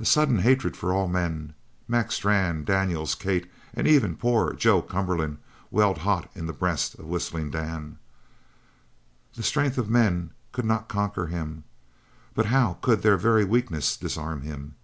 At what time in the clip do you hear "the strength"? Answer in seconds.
9.34-9.78